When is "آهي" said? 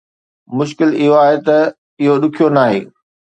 1.23-1.37